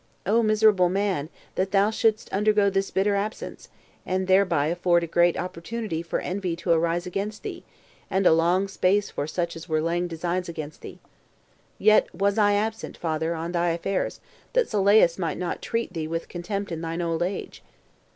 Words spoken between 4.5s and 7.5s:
afford a great opportunity for envy to arise against